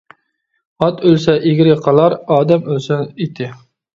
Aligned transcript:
ئات 0.85 1.03
ئۆلسە، 1.09 1.35
ئېگىرى 1.51 1.75
قالار، 1.87 2.17
ئادەم 2.37 2.65
ئۆلسە، 2.71 2.97
ئېتى. 3.21 3.51